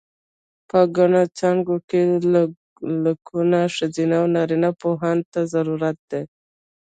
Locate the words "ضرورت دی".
5.53-6.23